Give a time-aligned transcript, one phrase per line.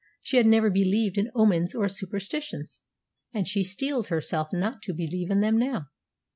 [0.23, 2.79] She had never believed in omens or superstitions,
[3.35, 5.89] and she steeled herself not to believe in them now.